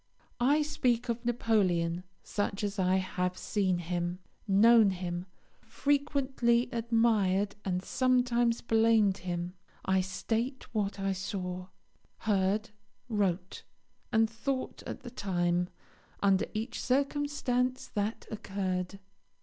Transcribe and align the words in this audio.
I 0.39 0.63
speak 0.63 1.09
of 1.09 1.23
Napoleon 1.25 2.03
such 2.23 2.63
as 2.63 2.79
I 2.79 2.95
have 2.95 3.37
seen 3.37 3.77
him, 3.77 4.17
known 4.47 4.89
him, 4.89 5.27
frequently 5.61 6.69
admired 6.71 7.55
and 7.63 7.83
sometimes 7.83 8.61
blamed 8.61 9.19
him. 9.19 9.53
I 9.85 10.01
state 10.01 10.65
what 10.73 10.99
I 10.99 11.11
saw, 11.11 11.67
heard, 12.17 12.71
wrote, 13.09 13.61
and 14.11 14.27
thought 14.27 14.81
at 14.87 15.01
the 15.01 15.11
time, 15.11 15.69
under 16.19 16.47
each 16.55 16.81
circumstance 16.81 17.85
that 17.89 18.25
occurred. 18.31 18.97